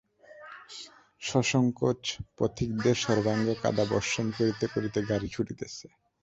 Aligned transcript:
সসংকোচ 1.21 2.01
পথিকদের 2.37 2.97
সর্বাঙ্গে 2.99 3.53
কাদা 3.63 3.85
বর্ষণ 3.91 4.25
করিতে 4.37 4.65
করিতে 4.67 4.99
গাড়ি 5.09 5.27
ছুটিতেছে। 5.29 5.85